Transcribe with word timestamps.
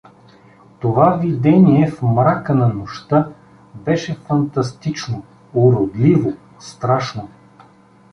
Това 0.79 1.15
видение 1.17 1.91
в 1.91 2.01
мрака 2.01 2.55
на 2.55 2.67
нощта 2.73 3.29
беше 3.75 4.15
фантастично, 4.27 5.23
уродливо, 5.53 6.33
страшно. 6.59 7.29